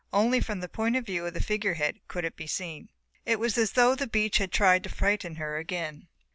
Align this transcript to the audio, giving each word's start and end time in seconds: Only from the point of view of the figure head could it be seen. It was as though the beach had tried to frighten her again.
Only 0.11 0.39
from 0.41 0.61
the 0.61 0.67
point 0.67 0.95
of 0.95 1.05
view 1.05 1.27
of 1.27 1.35
the 1.35 1.43
figure 1.43 1.75
head 1.75 1.99
could 2.07 2.25
it 2.25 2.35
be 2.35 2.47
seen. 2.47 2.89
It 3.23 3.37
was 3.39 3.55
as 3.55 3.73
though 3.73 3.93
the 3.93 4.07
beach 4.07 4.39
had 4.39 4.51
tried 4.51 4.81
to 4.81 4.89
frighten 4.89 5.35
her 5.35 5.57
again. 5.57 6.07